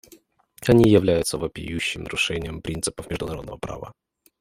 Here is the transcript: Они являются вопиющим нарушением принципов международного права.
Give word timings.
Они 0.67 0.89
являются 0.89 1.37
вопиющим 1.37 2.01
нарушением 2.01 2.63
принципов 2.63 3.07
международного 3.11 3.57
права. 3.57 3.93